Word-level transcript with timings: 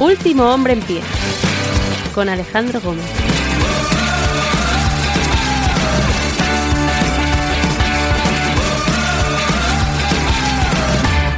Último 0.00 0.44
hombre 0.50 0.72
en 0.72 0.80
pie. 0.80 1.02
Con 2.14 2.30
Alejandro 2.30 2.80
Gómez. 2.80 3.04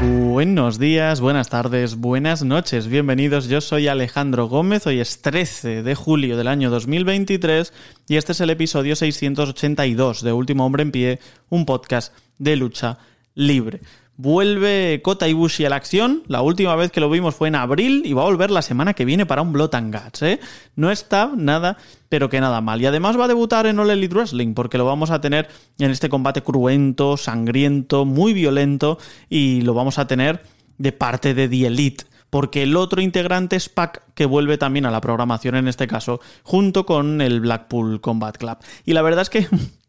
Buenos 0.01 0.79
días, 0.79 1.21
buenas 1.21 1.49
tardes, 1.49 1.97
buenas 1.97 2.45
noches, 2.45 2.87
bienvenidos. 2.87 3.49
Yo 3.49 3.61
soy 3.61 3.89
Alejandro 3.89 4.47
Gómez, 4.47 4.87
hoy 4.87 5.01
es 5.01 5.23
13 5.23 5.83
de 5.83 5.95
julio 5.97 6.37
del 6.37 6.47
año 6.47 6.71
2023 6.71 7.73
y 8.09 8.17
este 8.17 8.31
es 8.31 8.41
el 8.41 8.51
episodio 8.51 8.95
682 8.95 10.23
de 10.23 10.33
Último 10.33 10.65
Hombre 10.65 10.85
en 10.85 10.93
Pie, 10.93 11.19
un 11.49 11.67
podcast 11.67 12.15
de 12.39 12.55
lucha 12.55 12.99
libre. 13.35 13.81
Vuelve 14.17 15.01
Kota 15.03 15.27
Ibushi 15.27 15.65
a 15.65 15.71
la 15.71 15.77
acción. 15.77 16.23
La 16.27 16.43
última 16.43 16.77
vez 16.77 16.91
que 16.91 17.01
lo 17.01 17.09
vimos 17.09 17.35
fue 17.35 17.49
en 17.49 17.55
abril 17.55 18.03
y 18.05 18.13
va 18.13 18.23
a 18.23 18.27
volver 18.27 18.51
la 18.51 18.63
semana 18.63 18.95
que 18.95 19.05
viene 19.05 19.27
para 19.27 19.43
un 19.43 19.53
Blood 19.53 19.75
and 19.75 19.95
Guts. 19.95 20.23
¿eh? 20.23 20.41
No 20.77 20.91
está 20.91 21.33
nada, 21.35 21.79
pero 22.09 22.29
que 22.29 22.41
nada 22.41 22.61
mal. 22.61 22.81
Y 22.83 22.87
además 22.87 23.19
va 23.19 23.25
a 23.25 23.29
debutar 23.29 23.67
en 23.67 23.79
All 23.79 23.91
Elite 23.91 24.15
Wrestling 24.15 24.55
porque 24.55 24.79
lo 24.79 24.85
vamos 24.85 25.11
a 25.11 25.21
tener 25.21 25.49
en 25.79 25.91
este 25.91 26.09
combate 26.09 26.43
cruento, 26.43 27.17
sangriento, 27.17 28.05
muy 28.05 28.33
violento 28.35 28.99
y 29.29 29.63
lo 29.63 29.75
vamos 29.75 29.99
a 29.99 30.07
tener 30.07 30.43
de 30.77 30.93
parte 30.93 31.35
de 31.35 31.49
The 31.49 31.67
Elite 31.67 32.05
porque 32.33 32.63
el 32.63 32.77
otro 32.77 33.03
integrante 33.03 33.57
es 33.57 33.69
Pac, 33.69 34.05
que 34.15 34.25
vuelve 34.25 34.57
también 34.57 34.87
a 34.87 34.91
la 34.91 35.03
programación 35.03 35.55
en 35.55 35.69
este 35.69 35.87
caso, 35.87 36.19
junto 36.43 36.87
con 36.87 37.21
el 37.21 37.43
Blackpool 37.43 38.01
Combat 38.01 38.39
Club. 38.39 38.57
Y 38.87 38.95
la 38.95 39.03
verdad 39.03 39.21
es 39.21 39.29
que 39.29 39.47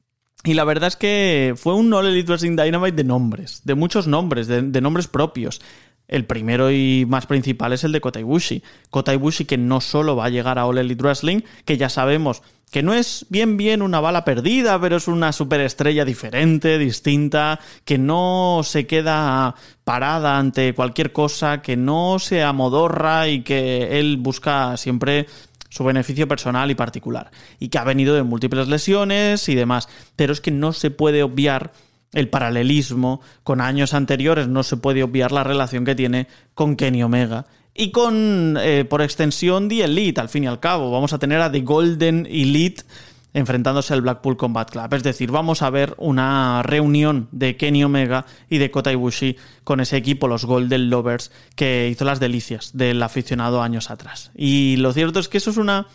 y 0.43 0.53
la 0.53 0.65
verdad 0.65 0.89
es 0.89 0.97
que 0.97 1.53
fue 1.55 1.73
un 1.73 1.93
All 1.93 2.07
Elite 2.07 2.27
Wrestling 2.27 2.57
Dynamite 2.57 2.97
de 2.97 3.03
nombres, 3.05 3.61
de 3.63 3.75
muchos 3.75 4.07
nombres, 4.07 4.47
de, 4.47 4.81
nombres 4.81 5.07
propios. 5.07 5.61
El 6.09 6.25
primero 6.25 6.69
y 6.69 7.05
más 7.07 7.27
principal 7.27 7.71
es 7.71 7.85
el 7.85 7.93
de 7.93 8.01
Kota 8.01 8.19
Ibushi. 8.19 8.61
Kota 8.89 9.13
Ibushi 9.13 9.45
que 9.45 9.57
no 9.57 9.79
solo 9.79 10.17
va 10.17 10.25
a 10.25 10.29
llegar 10.29 10.59
a 10.59 10.65
All 10.65 10.77
Elite 10.77 11.01
Wrestling, 11.01 11.41
que 11.63 11.77
ya 11.77 11.87
sabemos 11.89 12.41
que 12.73 12.83
no 12.83 12.93
es 12.93 13.27
bien 13.29 13.55
bien 13.55 13.83
una 13.83 13.99
bala 13.99 14.25
perdida, 14.25 14.81
pero 14.81 14.97
es 14.97 15.07
una 15.07 15.31
superestrella 15.31 16.05
diferente, 16.05 16.79
distinta, 16.79 17.59
que 17.85 17.99
no 17.99 18.61
se 18.63 18.87
queda 18.87 19.53
parada 19.83 20.39
ante 20.39 20.73
cualquier 20.73 21.13
cosa, 21.13 21.61
que 21.61 21.77
no 21.77 22.17
se 22.17 22.41
amodorra 22.43 23.27
y 23.27 23.43
que 23.43 23.99
él 23.99 24.17
busca 24.17 24.75
siempre 24.75 25.27
su 25.73 25.83
beneficio 25.83 26.27
personal 26.27 26.69
y 26.69 26.75
particular, 26.75 27.31
y 27.59 27.69
que 27.69 27.79
ha 27.79 27.83
venido 27.83 28.13
de 28.13 28.21
múltiples 28.21 28.67
lesiones 28.67 29.49
y 29.49 29.55
demás, 29.55 29.89
pero 30.15 30.31
es 30.31 30.39
que 30.39 30.51
no 30.51 30.71
se 30.71 30.91
puede 30.91 31.23
obviar 31.23 31.71
el 32.11 32.29
paralelismo 32.29 33.21
con 33.43 33.59
años 33.59 33.95
anteriores, 33.95 34.47
no 34.47 34.61
se 34.61 34.77
puede 34.77 35.01
obviar 35.01 35.31
la 35.31 35.43
relación 35.43 35.83
que 35.83 35.95
tiene 35.95 36.27
con 36.53 36.75
Kenny 36.75 37.01
Omega 37.01 37.47
y 37.73 37.89
con, 37.89 38.55
eh, 38.61 38.85
por 38.85 39.01
extensión, 39.01 39.67
The 39.67 39.85
Elite, 39.85 40.21
al 40.21 40.29
fin 40.29 40.43
y 40.43 40.47
al 40.47 40.59
cabo. 40.59 40.91
Vamos 40.91 41.11
a 41.11 41.17
tener 41.17 41.41
a 41.41 41.51
The 41.51 41.61
Golden 41.61 42.27
Elite 42.29 42.83
enfrentándose 43.33 43.93
al 43.93 44.01
Blackpool 44.01 44.37
Combat 44.37 44.69
Club. 44.69 44.93
Es 44.93 45.03
decir, 45.03 45.31
vamos 45.31 45.61
a 45.61 45.69
ver 45.69 45.95
una 45.97 46.61
reunión 46.63 47.27
de 47.31 47.57
Kenny 47.57 47.83
Omega 47.83 48.25
y 48.49 48.59
de 48.59 48.71
Kota 48.71 48.91
Ibushi 48.91 49.37
con 49.63 49.79
ese 49.79 49.97
equipo, 49.97 50.27
los 50.27 50.45
Golden 50.45 50.89
Lovers, 50.89 51.31
que 51.55 51.89
hizo 51.89 52.05
las 52.05 52.19
delicias 52.19 52.71
del 52.77 53.01
aficionado 53.01 53.61
años 53.61 53.89
atrás. 53.89 54.31
Y 54.35 54.77
lo 54.77 54.93
cierto 54.93 55.19
es 55.19 55.27
que 55.27 55.37
eso 55.37 55.49
es 55.49 55.57
una 55.57 55.87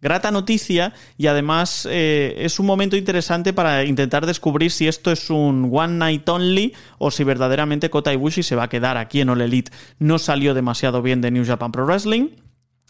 grata 0.00 0.30
noticia 0.30 0.92
y 1.16 1.26
además 1.26 1.86
eh, 1.90 2.34
es 2.38 2.58
un 2.58 2.66
momento 2.66 2.96
interesante 2.96 3.52
para 3.52 3.84
intentar 3.84 4.26
descubrir 4.26 4.70
si 4.70 4.86
esto 4.88 5.10
es 5.10 5.30
un 5.30 5.70
one 5.72 5.94
night 5.94 6.28
only 6.28 6.74
o 6.98 7.10
si 7.10 7.24
verdaderamente 7.24 7.90
Kota 7.90 8.12
Ibushi 8.12 8.42
se 8.42 8.56
va 8.56 8.64
a 8.64 8.68
quedar 8.68 8.96
aquí 8.96 9.20
en 9.20 9.30
All 9.30 9.40
Elite. 9.40 9.72
No 9.98 10.18
salió 10.18 10.54
demasiado 10.54 11.02
bien 11.02 11.20
de 11.20 11.30
New 11.30 11.44
Japan 11.44 11.72
Pro 11.72 11.86
Wrestling 11.86 12.28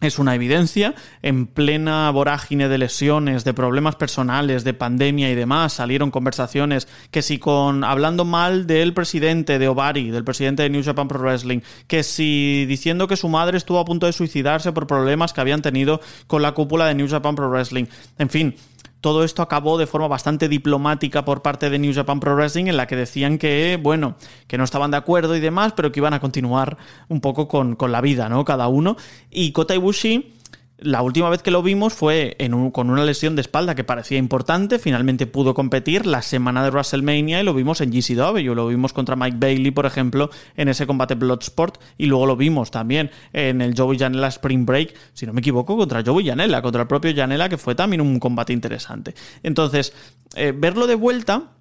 es 0.01 0.19
una 0.19 0.35
evidencia. 0.35 0.95
En 1.23 1.47
plena 1.47 2.11
vorágine 2.11 2.69
de 2.69 2.79
lesiones, 2.79 3.45
de 3.45 3.55
problemas 3.55 3.97
personales, 3.97 4.63
de 4.63 4.75
pandemia 4.75 5.31
y 5.31 5.35
demás, 5.35 5.73
salieron 5.73 6.11
conversaciones 6.11 6.87
que 7.11 7.23
si 7.23 7.39
con 7.39 7.83
hablando 7.83 8.25
mal 8.25 8.67
del 8.67 8.93
presidente 8.93 9.59
de 9.59 9.69
Obari, 9.69 10.11
del 10.11 10.25
presidente 10.25 10.63
de 10.63 10.71
New 10.71 10.85
Japan 10.85 11.09
Pro 11.09 11.21
Wrestling, 11.21 11.61
que 11.87 12.03
si 12.03 12.67
diciendo 12.67 13.09
que 13.09 13.17
su 13.17 13.29
madre 13.29 13.57
estuvo 13.57 13.79
a 13.79 13.85
punto 13.85 14.07
de 14.07 14.13
suicidarse 14.13 14.73
por 14.73 14.87
problemas 14.87 15.33
que 15.33 15.41
habían 15.41 15.63
tenido 15.63 16.01
con 16.27 16.43
la 16.43 16.53
cúpula 16.53 16.87
de 16.87 16.95
New 16.95 17.09
Japan 17.09 17.35
Pro 17.35 17.49
Wrestling. 17.49 17.87
En 18.19 18.29
fin, 18.29 18.55
todo 19.07 19.23
esto 19.23 19.41
acabó 19.41 19.79
de 19.79 19.87
forma 19.87 20.09
bastante 20.09 20.49
diplomática 20.49 21.25
por 21.25 21.41
parte 21.41 21.71
de 21.71 21.79
New 21.79 21.95
Japan 21.95 22.19
Pro 22.19 22.35
Wrestling, 22.35 22.67
en 22.67 22.77
la 22.77 22.89
que 22.89 22.97
decían 22.97 23.39
que, 23.39 23.79
bueno, 23.81 24.17
que 24.49 24.59
no 24.59 24.65
estaban 24.65 24.91
de 24.91 24.97
acuerdo 24.97 25.37
y 25.37 25.39
demás, 25.39 25.75
pero 25.77 25.93
que 25.93 26.01
iban 26.01 26.13
a 26.13 26.19
continuar 26.19 26.77
un 27.09 27.21
poco 27.21 27.47
con, 27.47 27.77
con 27.77 27.93
la 27.93 28.01
vida, 28.01 28.29
¿no? 28.29 28.45
Cada 28.45 28.67
uno. 28.67 28.97
Y 29.31 29.53
Kota 29.53 29.77
Ibushi 29.77 30.35
la 30.79 31.01
última 31.01 31.31
vez 31.31 31.43
que 31.43 31.51
lo 31.51 31.63
vimos 31.63 31.95
fue 31.95 32.37
con 32.73 32.91
una 32.91 33.05
lesión 33.05 33.35
de 33.35 33.41
espalda 33.41 33.75
que 33.75 33.85
parecía 33.85 34.19
importante. 34.19 34.79
Finalmente 34.79 35.27
pudo 35.27 35.55
competir 35.55 36.05
la 36.05 36.21
semana 36.21 36.63
de 36.63 36.71
WrestleMania 36.71 37.41
y 37.41 37.45
lo 37.45 37.55
vimos 37.55 37.81
en 37.81 37.91
GCW. 37.91 38.55
Lo 38.55 38.67
vimos 38.69 38.93
contra 38.93 39.17
Mike 39.17 39.39
Bailey, 39.41 39.71
por 39.71 39.87
ejemplo, 39.87 40.29
en 40.55 40.69
ese 40.69 40.87
combate 40.87 41.15
Bloodsport. 41.15 41.81
Y 41.97 42.07
luego 42.07 42.27
lo 42.27 42.37
vimos 42.37 42.71
también 42.71 43.11
en 43.33 43.63
el 43.63 43.75
Joey 43.75 43.99
Janela 43.99 44.29
Spring 44.29 44.67
Break, 44.67 44.95
si 45.15 45.25
no 45.25 45.33
me 45.33 45.41
equivoco, 45.41 45.79
contra 45.79 46.03
Joey 46.05 46.27
Janela, 46.27 46.61
contra 46.61 46.83
el 46.83 46.89
propio 46.89 47.15
Janela, 47.15 47.49
que 47.49 47.57
fue 47.57 47.75
también 47.75 48.03
un 48.03 48.21
combate 48.21 48.53
interesante. 48.53 49.15
Entonces, 49.43 49.95
eh, 50.35 50.53
verlo 50.55 50.87
de 50.87 50.95
vuelta 50.95 51.56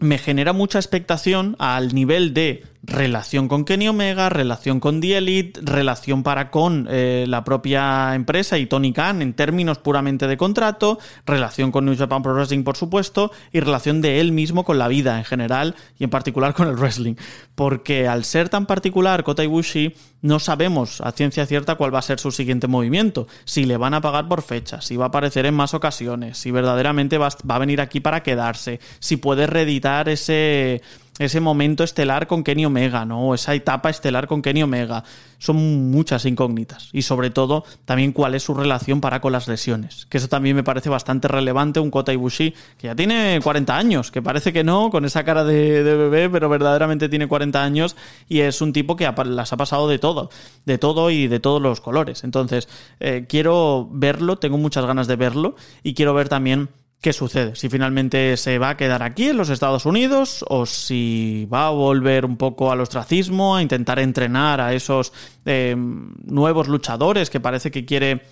me 0.00 0.18
genera 0.18 0.52
mucha 0.52 0.78
expectación 0.78 1.56
al 1.58 1.94
nivel 1.94 2.34
de 2.34 2.64
relación 2.82 3.48
con 3.48 3.64
Kenny 3.64 3.88
Omega, 3.88 4.28
relación 4.28 4.80
con 4.80 5.00
The 5.00 5.18
Elite, 5.18 5.60
relación 5.62 6.22
para 6.22 6.50
con 6.50 6.86
eh, 6.90 7.26
la 7.28 7.44
propia 7.44 8.14
empresa 8.14 8.58
y 8.58 8.66
Tony 8.66 8.92
Khan 8.92 9.20
en 9.20 9.34
términos 9.34 9.78
puramente 9.78 10.26
de 10.26 10.36
contrato, 10.36 10.98
relación 11.26 11.72
con 11.72 11.84
New 11.84 11.96
Japan 11.96 12.22
Pro 12.22 12.34
Wrestling 12.34 12.62
por 12.62 12.76
supuesto 12.76 13.32
y 13.52 13.60
relación 13.60 14.00
de 14.00 14.20
él 14.20 14.32
mismo 14.32 14.64
con 14.64 14.78
la 14.78 14.88
vida 14.88 15.18
en 15.18 15.24
general 15.24 15.74
y 15.98 16.04
en 16.04 16.10
particular 16.10 16.54
con 16.54 16.68
el 16.68 16.76
wrestling. 16.76 17.16
Porque 17.54 18.06
al 18.06 18.24
ser 18.24 18.48
tan 18.48 18.66
particular 18.66 19.24
Kota 19.24 19.44
Ibushi 19.44 19.94
no 20.22 20.38
sabemos 20.38 21.00
a 21.00 21.12
ciencia 21.12 21.46
cierta 21.46 21.76
cuál 21.76 21.94
va 21.94 21.98
a 21.98 22.02
ser 22.02 22.18
su 22.20 22.30
siguiente 22.32 22.66
movimiento, 22.66 23.26
si 23.44 23.64
le 23.64 23.76
van 23.76 23.94
a 23.94 24.00
pagar 24.00 24.28
por 24.28 24.42
fecha, 24.42 24.80
si 24.80 24.96
va 24.96 25.06
a 25.06 25.08
aparecer 25.08 25.46
en 25.46 25.54
más 25.54 25.74
ocasiones, 25.74 26.38
si 26.38 26.50
verdaderamente 26.50 27.18
va, 27.18 27.28
a 27.48 27.58
venir 27.58 27.80
aquí 27.80 28.00
para 28.00 28.22
quedarse, 28.22 28.80
si 28.98 29.16
puede 29.16 29.46
reeditar 29.46 29.87
ese 30.08 30.82
ese 31.18 31.40
momento 31.40 31.82
estelar 31.82 32.26
con 32.26 32.44
Kenny 32.44 32.64
Omega, 32.64 33.04
¿no? 33.04 33.34
Esa 33.34 33.54
etapa 33.54 33.90
estelar 33.90 34.28
con 34.28 34.40
Kenny 34.40 34.62
Omega. 34.62 35.02
Son 35.38 35.90
muchas 35.90 36.24
incógnitas. 36.24 36.90
Y 36.92 37.02
sobre 37.02 37.30
todo, 37.30 37.64
también 37.84 38.12
cuál 38.12 38.34
es 38.34 38.44
su 38.44 38.54
relación 38.54 39.00
para 39.00 39.20
con 39.20 39.32
las 39.32 39.48
lesiones. 39.48 40.06
Que 40.06 40.18
eso 40.18 40.28
también 40.28 40.54
me 40.54 40.62
parece 40.62 40.88
bastante 40.88 41.28
relevante. 41.28 41.80
Un 41.80 41.90
Kota 41.90 42.12
Ibushi 42.12 42.54
que 42.78 42.86
ya 42.86 42.94
tiene 42.94 43.40
40 43.42 43.76
años, 43.76 44.10
que 44.10 44.22
parece 44.22 44.52
que 44.52 44.64
no, 44.64 44.90
con 44.90 45.04
esa 45.04 45.24
cara 45.24 45.44
de, 45.44 45.82
bebé, 45.82 46.30
pero 46.30 46.48
verdaderamente 46.48 47.08
tiene 47.08 47.26
40 47.26 47.62
años. 47.62 47.96
Y 48.28 48.40
es 48.40 48.60
un 48.60 48.72
tipo 48.72 48.96
que 48.96 49.10
las 49.26 49.52
ha 49.52 49.56
pasado 49.56 49.88
de 49.88 49.98
todo. 49.98 50.30
De 50.66 50.78
todo 50.78 51.10
y 51.10 51.26
de 51.26 51.40
todos 51.40 51.60
los 51.60 51.80
colores. 51.80 52.22
Entonces, 52.22 52.68
eh, 53.00 53.26
quiero 53.28 53.88
verlo, 53.90 54.38
tengo 54.38 54.58
muchas 54.58 54.86
ganas 54.86 55.08
de 55.08 55.16
verlo. 55.16 55.56
Y 55.82 55.94
quiero 55.94 56.14
ver 56.14 56.28
también 56.28 56.68
qué 57.00 57.12
sucede, 57.12 57.54
si 57.54 57.68
finalmente 57.68 58.36
se 58.36 58.58
va 58.58 58.70
a 58.70 58.76
quedar 58.76 59.02
aquí 59.02 59.28
en 59.28 59.36
los 59.36 59.50
Estados 59.50 59.86
Unidos 59.86 60.44
o 60.48 60.66
si 60.66 61.46
va 61.52 61.68
a 61.68 61.70
volver 61.70 62.24
un 62.24 62.36
poco 62.36 62.72
al 62.72 62.80
ostracismo, 62.80 63.56
a 63.56 63.62
intentar 63.62 63.98
entrenar 63.98 64.60
a 64.60 64.74
esos 64.74 65.12
eh, 65.44 65.76
nuevos 65.76 66.66
luchadores 66.68 67.30
que 67.30 67.40
parece 67.40 67.70
que 67.70 67.84
quiere 67.84 68.22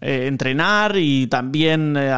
eh, 0.00 0.26
entrenar 0.26 0.96
y 0.96 1.28
también 1.28 1.96
eh, 1.96 2.12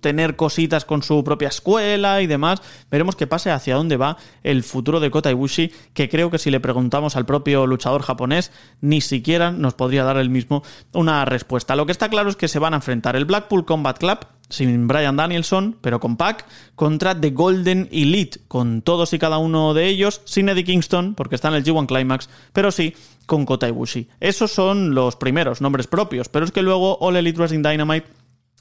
tener 0.00 0.36
cositas 0.36 0.84
con 0.84 1.02
su 1.02 1.24
propia 1.24 1.48
escuela 1.48 2.20
y 2.20 2.26
demás. 2.26 2.60
Veremos 2.90 3.16
qué 3.16 3.26
pase 3.26 3.50
hacia 3.50 3.76
dónde 3.76 3.96
va 3.96 4.18
el 4.42 4.62
futuro 4.62 5.00
de 5.00 5.10
Kota 5.10 5.30
Ibushi, 5.30 5.72
que 5.94 6.10
creo 6.10 6.30
que 6.30 6.38
si 6.38 6.50
le 6.50 6.60
preguntamos 6.60 7.16
al 7.16 7.24
propio 7.24 7.66
luchador 7.66 8.02
japonés, 8.02 8.52
ni 8.80 9.00
siquiera 9.00 9.50
nos 9.50 9.74
podría 9.74 10.04
dar 10.04 10.18
el 10.18 10.28
mismo 10.28 10.62
una 10.92 11.24
respuesta. 11.24 11.74
Lo 11.74 11.86
que 11.86 11.92
está 11.92 12.10
claro 12.10 12.28
es 12.28 12.36
que 12.36 12.48
se 12.48 12.58
van 12.58 12.74
a 12.74 12.76
enfrentar 12.76 13.16
el 13.16 13.24
Blackpool 13.24 13.64
Combat 13.64 13.98
Club 13.98 14.18
sin 14.52 14.86
Brian 14.86 15.16
Danielson, 15.16 15.76
pero 15.80 15.98
con 15.98 16.16
Pac, 16.16 16.46
contra 16.74 17.18
The 17.18 17.30
Golden 17.30 17.88
Elite, 17.90 18.40
con 18.48 18.82
todos 18.82 19.12
y 19.12 19.18
cada 19.18 19.38
uno 19.38 19.74
de 19.74 19.86
ellos, 19.86 20.20
sin 20.24 20.48
Eddie 20.48 20.64
Kingston, 20.64 21.14
porque 21.14 21.34
está 21.34 21.48
en 21.48 21.54
el 21.54 21.64
G1 21.64 21.86
Climax, 21.86 22.28
pero 22.52 22.70
sí 22.70 22.94
con 23.26 23.46
Kota 23.46 23.68
Ibushi. 23.68 24.08
Esos 24.20 24.52
son 24.52 24.94
los 24.94 25.16
primeros 25.16 25.60
nombres 25.60 25.86
propios, 25.86 26.28
pero 26.28 26.44
es 26.44 26.52
que 26.52 26.62
luego 26.62 26.98
All 26.98 27.16
Elite 27.16 27.38
Wrestling 27.38 27.62
Dynamite 27.62 28.06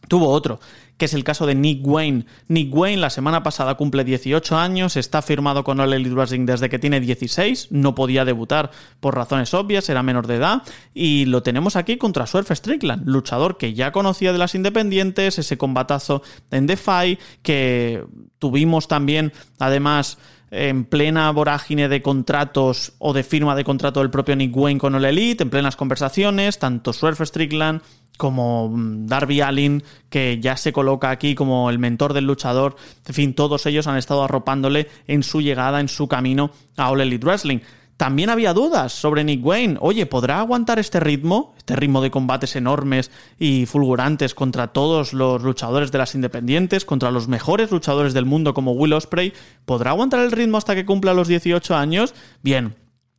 tuvo 0.08 0.30
otro, 0.30 0.60
que 0.98 1.06
es 1.06 1.14
el 1.14 1.24
caso 1.24 1.46
de 1.46 1.56
Nick 1.56 1.86
Wayne. 1.86 2.26
Nick 2.48 2.74
Wayne 2.76 3.02
la 3.02 3.10
semana 3.10 3.44
pasada 3.44 3.76
cumple 3.76 4.04
18 4.04 4.58
años, 4.58 4.98
está 4.98 5.22
firmado 5.22 5.64
con 5.64 5.80
All 5.80 5.94
Elite 5.94 6.14
Wrestling 6.14 6.46
desde 6.46 6.70
que 6.70 6.80
tiene 6.80 7.00
16, 7.00 7.70
no 7.72 7.96
podía 7.96 8.24
debutar 8.24 8.72
por 9.00 9.16
razones 9.16 9.54
obvias, 9.54 9.90
era 9.90 10.04
menor 10.04 10.28
de 10.28 10.36
edad, 10.36 10.62
y 10.94 11.26
lo 11.26 11.44
tenemos 11.44 11.76
aquí 11.76 11.98
contra 11.98 12.28
Swerve 12.28 12.56
Strickland, 12.56 13.08
luchador 13.08 13.58
que 13.58 13.74
ya 13.74 13.92
conocía 13.92 14.32
de 14.32 14.38
las 14.38 14.54
independientes, 14.54 15.40
ese 15.40 15.58
combatazo 15.58 16.22
en 16.52 16.68
Defy, 16.68 17.18
que 17.42 18.04
tuvimos 18.38 18.88
también, 18.88 19.34
además, 19.60 20.18
en 20.52 20.84
plena 20.84 21.32
vorágine 21.32 21.88
de 21.88 22.02
contratos 22.02 22.94
o 23.00 23.14
de 23.14 23.24
firma 23.24 23.56
de 23.56 23.64
contrato 23.64 24.02
del 24.02 24.12
propio 24.12 24.36
Nick 24.36 24.56
Wayne 24.56 24.80
con 24.80 24.94
All 24.94 25.06
Elite, 25.06 25.44
en 25.44 25.50
plenas 25.50 25.78
conversaciones, 25.78 26.60
tanto 26.60 26.92
Swerve 26.92 27.26
Strickland 27.26 27.82
como 28.18 28.70
mm, 28.70 29.08
Darby 29.08 29.42
Allin, 29.42 29.84
que 30.10 30.40
ya 30.40 30.58
se 30.58 30.74
coloca 30.74 31.10
aquí 31.10 31.36
como 31.36 31.70
el 31.70 31.80
mentor 31.80 32.14
del 32.14 32.26
luchador. 32.26 32.76
En 33.08 33.14
fin, 33.14 33.34
todos 33.34 33.66
ellos 33.66 33.88
han 33.88 33.98
estado 33.98 34.24
arropándole 34.24 34.90
en 35.08 35.24
su 35.24 35.42
llegada, 35.42 35.80
en 35.80 35.88
su 35.88 36.08
camino 36.08 36.52
a 36.76 36.92
All 36.92 37.02
Elite 37.02 37.26
Wrestling. 37.26 37.60
También 38.02 38.32
había 38.32 38.56
dudas 38.56 38.94
sobre 38.94 39.24
Nick 39.24 39.46
Wayne. 39.46 39.78
Oye, 39.80 40.08
¿podrá 40.08 40.40
aguantar 40.40 40.80
este 40.80 41.00
ritmo? 41.00 41.54
Este 41.60 41.76
ritmo 41.76 42.02
de 42.02 42.10
combates 42.10 42.56
enormes 42.56 43.12
y 43.38 43.68
fulgurantes 43.68 44.34
contra 44.34 44.70
todos 44.70 45.14
los 45.14 45.44
luchadores 45.44 45.92
de 45.92 46.00
las 46.00 46.16
independientes, 46.16 46.84
contra 46.84 47.12
los 47.12 47.28
mejores 47.28 47.70
luchadores 47.70 48.16
del 48.16 48.26
mundo 48.26 48.56
como 48.56 48.72
Will 48.72 48.94
Ospreay. 48.94 49.34
¿Podrá 49.66 49.92
aguantar 49.92 50.22
el 50.22 50.32
ritmo 50.32 50.58
hasta 50.58 50.74
que 50.74 50.84
cumpla 50.84 51.14
los 51.14 51.28
18 51.28 51.76
años? 51.76 52.16
Bien, 52.42 52.74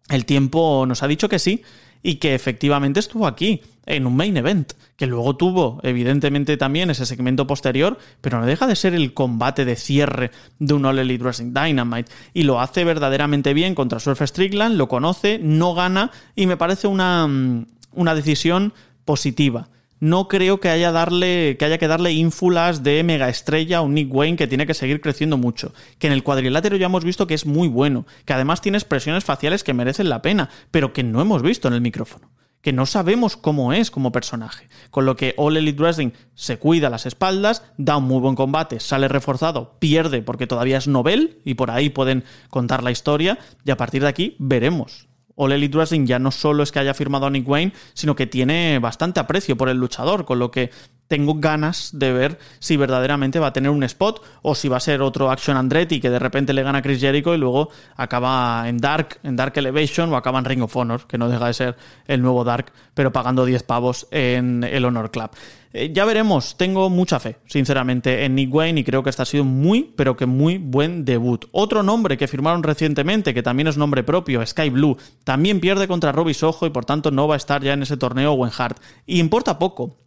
el 0.09 0.27
tiempo 0.27 0.85
nos 0.85 1.05
ha 1.05 1.07
dicho 1.07 1.29
que 1.29 1.39
sí 1.39 1.63
y 2.03 2.17
que 2.17 2.35
efectivamente 2.35 3.01
estuvo 3.01 3.27
aquí 3.27 3.63
en 3.87 4.07
un 4.07 4.17
main 4.17 4.37
event, 4.37 4.73
que 4.97 5.07
luego 5.07 5.37
tuvo 5.37 5.81
evidentemente 5.83 6.57
también 6.57 6.91
ese 6.91 7.07
segmento 7.07 7.47
posterior, 7.47 7.99
pero 8.21 8.41
no 8.41 8.47
deja 8.47 8.67
de 8.67 8.77
ser 8.77 8.95
el 8.95 9.15
combate 9.15 9.65
de 9.65 9.77
cierre 9.77 10.31
de 10.59 10.75
un 10.75 10.85
All 10.85 10.99
Elite 10.99 11.23
Wrestling 11.23 11.53
Dynamite 11.53 12.11
y 12.33 12.45
lo 12.45 12.61
hace 12.61 12.85
verdaderamente 12.85 13.55
bien 13.55 13.75
contra 13.75 14.01
Surf 14.01 14.23
Strickland, 14.23 14.77
lo 14.77 14.89
conoce, 14.89 15.39
no 15.43 15.75
gana 15.75 16.11
y 16.37 16.47
me 16.47 16.57
parece 16.57 16.87
una, 16.87 17.27
mm, 17.27 17.67
una 17.95 18.15
decisión 18.15 18.73
positiva 19.05 19.69
no 20.03 20.27
creo 20.27 20.59
que 20.59 20.69
haya, 20.69 20.91
darle, 20.91 21.57
que 21.57 21.65
haya 21.65 21.79
que 21.79 21.87
darle 21.87 22.11
ínfulas 22.11 22.83
de 22.83 23.05
mega 23.05 23.29
estrella 23.29 23.79
a 23.79 23.81
un 23.83 23.95
Nick 23.95 24.13
Wayne 24.13 24.37
que 24.37 24.49
tiene 24.49 24.67
que 24.67 24.75
seguir 24.75 25.01
creciendo 25.01 25.39
mucho. 25.39 25.73
Que 26.01 26.09
en 26.09 26.13
el 26.13 26.25
cuadrilátero 26.25 26.77
ya 26.77 26.87
hemos 26.87 27.05
visto 27.05 27.29
que 27.29 27.35
es 27.35 27.47
muy 27.47 27.69
bueno, 27.69 28.05
que 28.25 28.33
además 28.33 28.61
tiene 28.61 28.79
expresiones 28.79 29.23
faciales 29.23 29.63
que 29.63 29.75
merecen 29.75 30.09
la 30.09 30.21
pena, 30.21 30.51
pero 30.73 30.93
que 30.93 31.05
no 31.05 31.21
hemos 31.21 31.43
visto 31.43 31.69
en 31.69 31.75
el 31.75 31.81
micrófono 31.81 32.33
que 32.63 32.73
no 32.73 32.87
sabemos 32.87 33.37
cómo 33.37 33.73
es 33.73 33.91
como 33.91 34.13
personaje. 34.13 34.69
Con 34.91 35.05
lo 35.05 35.17
que 35.17 35.35
All 35.37 35.57
Elite 35.57 35.83
Wrestling 35.83 36.13
se 36.37 36.59
cuida 36.59 36.91
las 36.91 37.07
espaldas, 37.07 37.65
da 37.77 37.97
un 37.97 38.05
muy 38.05 38.21
buen 38.21 38.37
combate, 38.37 38.79
sale 38.79 39.09
reforzado, 39.09 39.77
pierde 39.81 40.23
porque 40.23 40.47
todavía 40.47 40.79
es 40.79 40.87
novel 40.87 41.41
y 41.45 41.55
por 41.55 41.73
ahí 41.73 41.91
pueden 41.91 42.23
contar 42.51 42.85
la 42.85 42.93
historia 42.93 43.37
y 43.65 43.73
a 43.73 43.77
partir 43.77 44.03
de 44.03 44.09
aquí 44.09 44.37
veremos 44.39 45.09
All 45.37 45.53
Elite 45.53 45.77
Wrestling 45.77 46.07
ya 46.07 46.19
no 46.19 46.31
solo 46.31 46.63
es 46.63 46.73
que 46.73 46.79
haya 46.79 46.95
firmado 46.95 47.27
a 47.27 47.31
Nick 47.31 47.49
Wayne, 47.49 47.73
sino 47.95 48.15
que 48.15 48.27
tiene 48.27 48.79
bastante 48.79 49.21
aprecio 49.21 49.57
por 49.57 49.69
el 49.69 49.79
luchador, 49.79 50.25
con 50.25 50.39
lo 50.39 50.51
que 50.51 50.71
tengo 51.13 51.35
ganas 51.35 51.91
de 51.93 52.11
ver 52.11 52.39
si 52.59 52.79
verdaderamente 52.79 53.39
va 53.39 53.49
a 53.49 53.53
tener 53.53 53.71
un 53.71 53.83
spot 53.83 54.23
o 54.41 54.55
si 54.55 54.69
va 54.69 54.79
a 54.79 54.81
ser 54.81 55.03
otro 55.03 55.31
Action 55.31 55.59
Andretti 55.59 56.01
que 56.01 56.09
de 56.09 56.19
repente 56.19 56.55
le 56.55 56.63
gana 56.63 56.79
a 56.79 56.83
Chris 56.83 57.03
Jericho 57.03 57.35
y 57.35 57.37
luego 57.37 57.69
acaba 57.97 58.67
en 58.67 58.79
Dark, 58.79 59.19
en 59.23 59.37
Dark 59.37 59.53
Elevation 59.55 60.11
o 60.11 60.17
acaba 60.17 60.39
en 60.39 60.47
Ring 60.47 60.63
of 60.63 60.75
Honor, 60.75 61.07
que 61.07 61.19
no 61.19 61.29
deja 61.29 61.49
de 61.49 61.53
ser 61.53 61.77
el 62.07 62.23
nuevo 62.23 62.45
Dark, 62.45 62.73
pero 62.95 63.13
pagando 63.13 63.45
10 63.45 63.63
pavos 63.65 64.09
en 64.11 64.65
el 64.65 64.87
Honor 64.87 65.11
Club. 65.11 65.29
Eh, 65.75 65.93
ya 65.93 66.07
veremos, 66.07 66.57
tengo 66.57 66.89
mucha 66.89 67.21
fe, 67.21 67.37
sinceramente, 67.45 68.25
en 68.25 68.35
Nick 68.35 68.55
Wayne 68.55 68.81
y 68.81 68.85
creo 68.85 69.03
que 69.03 69.11
este 69.11 69.21
ha 69.21 69.27
sido 69.27 69.45
muy, 69.45 69.93
pero 69.95 70.17
que 70.17 70.25
muy 70.25 70.57
buen 70.57 71.05
debut. 71.05 71.45
Otro 71.53 71.83
nombre 71.83 72.17
que 72.17 72.27
firmaron 72.27 72.63
recientemente, 72.63 73.35
que 73.35 73.43
también 73.43 73.67
es 73.67 73.77
nombre 73.77 74.03
propio, 74.03 74.47
Sky 74.47 74.71
Blue, 74.71 74.97
también 75.25 75.61
pierde 75.61 75.89
contra 75.89 76.11
Robbie 76.11 76.33
Soho 76.33 76.67
y 76.67 76.71
por 76.71 76.87
tanto 76.87 77.11
no 77.11 77.29
va 77.29 77.35
a 77.35 77.37
estar 77.37 77.63
ya 77.63 77.75
en 77.75 77.83
ese 77.83 77.99
torneo 77.99 78.33
Owen 78.33 78.51
Hart. 78.57 78.79
Y 79.05 79.21
importa 79.21 79.59
poco, 79.59 79.99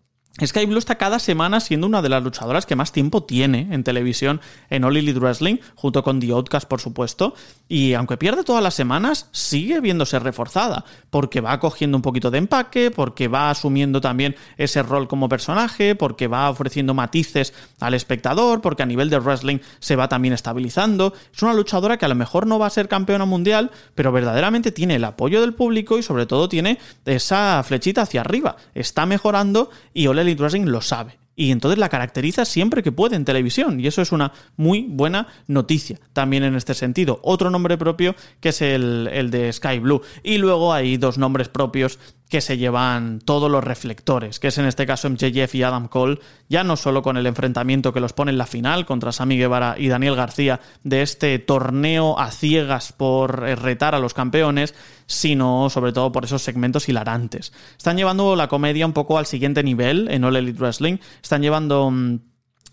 Sky 0.43 0.65
Blue 0.65 0.79
está 0.79 0.95
cada 0.95 1.19
semana 1.19 1.61
siendo 1.61 1.87
una 1.87 2.01
de 2.01 2.09
las 2.09 2.21
luchadoras 2.21 2.65
que 2.65 2.75
más 2.75 2.91
tiempo 2.91 3.23
tiene 3.23 3.69
en 3.71 3.85
televisión 3.85 4.41
en 4.69 4.83
All 4.83 4.97
Elite 4.97 5.17
Wrestling, 5.17 5.59
junto 5.75 6.03
con 6.03 6.19
The 6.19 6.31
Outcast, 6.31 6.67
por 6.67 6.81
supuesto. 6.81 7.35
Y 7.69 7.93
aunque 7.93 8.17
pierde 8.17 8.43
todas 8.43 8.61
las 8.61 8.73
semanas, 8.73 9.29
sigue 9.31 9.79
viéndose 9.79 10.19
reforzada, 10.19 10.83
porque 11.09 11.39
va 11.39 11.57
cogiendo 11.61 11.97
un 11.97 12.01
poquito 12.01 12.31
de 12.31 12.39
empaque, 12.39 12.91
porque 12.91 13.29
va 13.29 13.49
asumiendo 13.49 14.01
también 14.01 14.35
ese 14.57 14.83
rol 14.83 15.07
como 15.07 15.29
personaje, 15.29 15.95
porque 15.95 16.27
va 16.27 16.49
ofreciendo 16.49 16.93
matices 16.93 17.53
al 17.79 17.93
espectador, 17.93 18.59
porque 18.59 18.83
a 18.83 18.87
nivel 18.87 19.09
de 19.09 19.19
wrestling 19.19 19.59
se 19.79 19.95
va 19.95 20.09
también 20.09 20.33
estabilizando. 20.33 21.13
Es 21.33 21.41
una 21.43 21.53
luchadora 21.53 21.95
que 21.95 22.05
a 22.05 22.09
lo 22.09 22.15
mejor 22.15 22.45
no 22.45 22.59
va 22.59 22.67
a 22.67 22.71
ser 22.71 22.89
campeona 22.89 23.23
mundial, 23.23 23.71
pero 23.95 24.11
verdaderamente 24.11 24.73
tiene 24.73 24.95
el 24.95 25.05
apoyo 25.05 25.39
del 25.39 25.53
público 25.53 25.97
y 25.97 26.03
sobre 26.03 26.25
todo 26.25 26.49
tiene 26.49 26.77
esa 27.05 27.63
flechita 27.63 28.01
hacia 28.01 28.19
arriba. 28.19 28.57
Está 28.73 29.05
mejorando 29.05 29.69
y 29.93 30.07
All 30.07 30.24
Elite 30.25 30.41
Wrestling 30.41 30.65
lo 30.65 30.81
sabe. 30.81 31.17
Y 31.35 31.51
entonces 31.51 31.77
la 31.77 31.89
caracteriza 31.89 32.45
siempre 32.45 32.81
que 32.81 32.93
puede 32.93 33.15
en 33.15 33.25
televisión. 33.25 33.79
Y 33.79 33.87
eso 33.87 34.01
es 34.01 34.11
una 34.11 34.31
muy 34.55 34.85
buena 34.89 35.27
noticia 35.47 35.99
también 36.13 36.43
en 36.43 36.55
este 36.55 36.73
sentido. 36.73 37.19
Otro 37.23 37.49
nombre 37.49 37.77
propio 37.77 38.15
que 38.39 38.49
es 38.49 38.61
el, 38.61 39.09
el 39.11 39.31
de 39.31 39.51
Sky 39.51 39.79
Blue. 39.79 40.01
Y 40.23 40.37
luego 40.37 40.73
hay 40.73 40.97
dos 40.97 41.17
nombres 41.17 41.49
propios 41.49 41.99
que 42.29 42.41
se 42.41 42.57
llevan 42.57 43.19
todos 43.19 43.51
los 43.51 43.63
reflectores, 43.63 44.39
que 44.39 44.47
es 44.47 44.57
en 44.57 44.65
este 44.65 44.85
caso 44.85 45.09
MJF 45.09 45.53
y 45.55 45.63
Adam 45.63 45.87
Cole, 45.87 46.19
ya 46.49 46.63
no 46.63 46.75
solo 46.75 47.01
con 47.03 47.17
el 47.17 47.27
enfrentamiento 47.27 47.93
que 47.93 47.99
los 47.99 48.13
pone 48.13 48.31
en 48.31 48.37
la 48.37 48.47
final 48.47 48.85
contra 48.85 49.11
Sami 49.11 49.37
Guevara 49.37 49.75
y 49.77 49.89
Daniel 49.89 50.15
García 50.15 50.59
de 50.83 51.03
este 51.03 51.37
torneo 51.37 52.19
a 52.19 52.31
ciegas 52.31 52.93
por 52.93 53.47
eh, 53.47 53.55
retar 53.55 53.93
a 53.93 53.99
los 53.99 54.13
campeones, 54.13 54.73
sino 55.05 55.69
sobre 55.69 55.93
todo 55.93 56.11
por 56.11 56.25
esos 56.25 56.41
segmentos 56.41 56.89
hilarantes. 56.89 57.53
Están 57.77 57.97
llevando 57.97 58.35
la 58.35 58.47
comedia 58.47 58.87
un 58.87 58.93
poco 58.93 59.17
al 59.17 59.27
siguiente 59.27 59.61
nivel 59.61 60.07
en 60.09 60.23
All 60.23 60.35
Elite 60.35 60.59
Wrestling, 60.59 60.97
están 61.21 61.43
llevando 61.43 61.91
mm, 61.91 62.17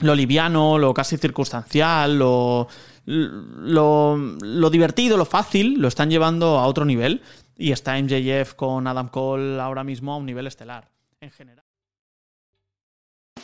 lo 0.01 0.15
liviano, 0.15 0.79
lo 0.79 0.95
casi 0.95 1.19
circunstancial, 1.19 2.19
lo, 2.19 2.69
lo, 3.05 4.17
lo, 4.17 4.71
divertido, 4.71 5.17
lo 5.17 5.25
fácil, 5.25 5.75
lo 5.79 5.89
están 5.89 6.11
llevando 6.11 6.59
a 6.59 6.67
otro 6.67 6.85
nivel 6.85 7.23
y 7.57 7.73
está 7.73 8.01
MJF 8.01 8.55
con 8.55 8.87
Adam 8.87 9.09
Cole 9.09 9.61
ahora 9.61 9.85
mismo 9.85 10.13
a 10.13 10.17
un 10.17 10.27
nivel 10.27 10.47
estelar. 10.47 10.91
En 11.21 11.31
general. 11.31 11.65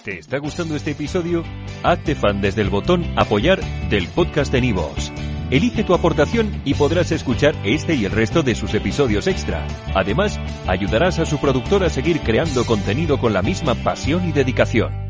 ¿Te 0.05 0.19
está 0.19 0.39
gustando 0.39 0.77
este 0.77 0.93
episodio? 0.93 1.45
Hazte 1.83 2.15
fan 2.15 2.41
desde 2.41 2.63
el 2.63 2.71
botón 2.71 3.05
Apoyar 3.17 3.61
del 3.91 4.09
podcast 4.09 4.53
de 4.53 4.61
Nivos. 4.61 5.13
Elige 5.51 5.83
tu 5.83 5.95
aportación 5.95 6.61
y 6.65 6.75
podrás 6.75 7.11
escuchar 7.11 7.55
este 7.65 7.95
y 7.95 8.05
el 8.05 8.13
resto 8.13 8.43
de 8.43 8.55
sus 8.55 8.75
episodios 8.75 9.27
extra. 9.27 9.67
Además, 9.95 10.39
ayudarás 10.67 11.19
a 11.19 11.27
su 11.27 11.39
productor 11.39 11.85
a 11.85 11.91
seguir 11.91 12.21
creando 12.21 12.65
contenido 12.67 13.19
con 13.19 13.33
la 13.33 13.43
misma 13.43 13.75
pasión 13.75 14.29
y 14.29 14.33
dedicación. 14.33 15.08